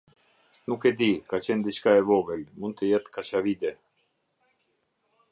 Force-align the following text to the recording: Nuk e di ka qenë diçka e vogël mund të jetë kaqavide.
Nuk 0.69 0.83
e 0.89 0.91
di 0.99 1.09
ka 1.29 1.37
qenë 1.45 1.65
diçka 1.67 1.91
e 1.99 2.01
vogël 2.09 2.41
mund 2.59 2.75
të 2.79 2.89
jetë 2.91 3.13
kaqavide. 3.15 3.71